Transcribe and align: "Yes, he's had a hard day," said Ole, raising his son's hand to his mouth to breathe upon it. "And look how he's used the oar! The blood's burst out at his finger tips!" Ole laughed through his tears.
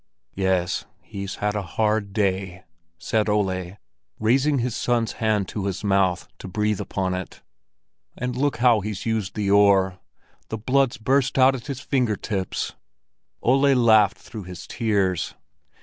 "Yes, 0.33 0.85
he's 1.03 1.35
had 1.35 1.53
a 1.55 1.61
hard 1.61 2.11
day," 2.11 2.63
said 2.97 3.29
Ole, 3.29 3.77
raising 4.19 4.57
his 4.57 4.75
son's 4.75 5.11
hand 5.11 5.47
to 5.49 5.65
his 5.65 5.83
mouth 5.83 6.27
to 6.39 6.47
breathe 6.47 6.81
upon 6.81 7.13
it. 7.13 7.43
"And 8.17 8.35
look 8.35 8.57
how 8.57 8.79
he's 8.79 9.05
used 9.05 9.35
the 9.35 9.51
oar! 9.51 9.99
The 10.49 10.57
blood's 10.57 10.97
burst 10.97 11.37
out 11.37 11.53
at 11.53 11.67
his 11.67 11.81
finger 11.81 12.15
tips!" 12.15 12.73
Ole 13.43 13.75
laughed 13.75 14.17
through 14.17 14.45
his 14.45 14.65
tears. 14.65 15.35